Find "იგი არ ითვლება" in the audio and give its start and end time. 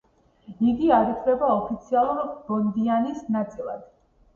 0.71-1.51